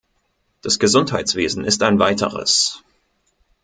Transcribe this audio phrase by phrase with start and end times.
[0.63, 2.81] Das Gesundheitswesen ist ein weiteres.